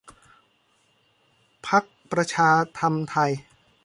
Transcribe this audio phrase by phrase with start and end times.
[1.67, 3.31] พรรคประชาธรรมไทย